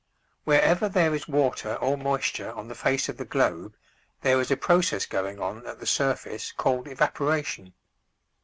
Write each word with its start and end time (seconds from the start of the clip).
Wherever 0.45 0.89
there 0.89 1.13
is 1.13 1.27
water 1.27 1.75
or 1.75 1.95
moisture 1.95 2.51
on 2.53 2.67
the 2.67 2.73
face 2.73 3.07
of 3.07 3.17
the 3.17 3.23
globe 3.23 3.75
there 4.23 4.41
is 4.41 4.49
a 4.49 4.57
process 4.57 5.05
going 5.05 5.39
on 5.39 5.63
at 5.67 5.79
the 5.79 5.85
surface 5.85 6.51
called 6.51 6.87
evaporation. 6.87 7.75